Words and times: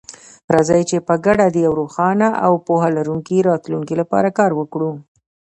راځئ 0.53 0.81
چې 0.89 0.97
په 1.07 1.13
ګډه 1.25 1.45
د 1.51 1.57
یو 1.65 1.73
روښانه 1.81 2.27
او 2.45 2.53
پوهه 2.67 2.89
لرونکي 2.97 3.37
راتلونکي 3.49 3.95
لپاره 4.01 4.29
کار 4.39 4.51
وکړو. 4.59 4.91